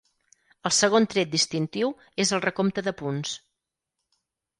El 0.67 0.71
segon 0.77 1.03
tret 1.13 1.29
distintiu 1.35 1.91
és 2.23 2.31
el 2.37 2.41
recompte 2.45 2.85
de 2.89 2.95
punts. 3.03 3.35